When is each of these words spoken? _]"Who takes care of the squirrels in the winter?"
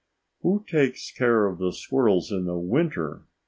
_]"Who 0.41 0.65
takes 0.67 1.11
care 1.11 1.45
of 1.45 1.59
the 1.59 1.71
squirrels 1.71 2.31
in 2.31 2.45
the 2.45 2.57
winter?" 2.57 3.25